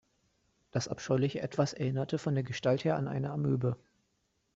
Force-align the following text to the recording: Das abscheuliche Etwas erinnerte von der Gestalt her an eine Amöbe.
Das 0.71 0.87
abscheuliche 0.87 1.41
Etwas 1.41 1.73
erinnerte 1.73 2.17
von 2.17 2.33
der 2.33 2.43
Gestalt 2.43 2.85
her 2.85 2.95
an 2.95 3.07
eine 3.07 3.29
Amöbe. 3.29 3.77